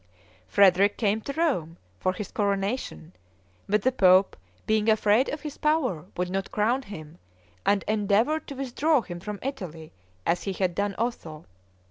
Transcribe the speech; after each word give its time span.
Frederick 0.47 0.97
came 0.97 1.21
to 1.21 1.31
Rome 1.33 1.77
for 1.99 2.13
his 2.13 2.31
coronation; 2.31 3.13
but 3.69 3.83
the 3.83 3.91
pope, 3.91 4.35
being 4.65 4.89
afraid 4.89 5.29
of 5.29 5.41
his 5.41 5.59
power, 5.59 6.07
would 6.17 6.31
not 6.31 6.49
crown 6.51 6.81
him, 6.81 7.19
and 7.67 7.83
endeavored 7.87 8.47
to 8.47 8.55
withdraw 8.55 9.01
him 9.01 9.19
from 9.19 9.37
Italy 9.43 9.91
as 10.25 10.41
he 10.45 10.53
had 10.53 10.73
done 10.73 10.95
Otho. 10.97 11.45